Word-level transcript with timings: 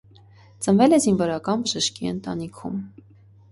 Ծնվել 0.67 0.97
է 0.97 0.99
զինվորական 1.03 1.67
բժշկի 1.67 2.11
ընտանիքում։ 2.15 2.83